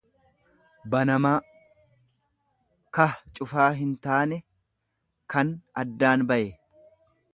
banamaa, 0.93 1.33
kah 2.99 3.13
cufaa 3.35 3.69
hintaane, 3.81 4.41
kan 5.35 5.53
addaan 5.85 6.27
baye. 6.33 6.49